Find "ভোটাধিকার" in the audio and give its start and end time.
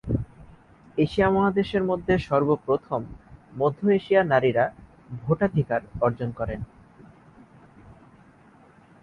5.21-5.81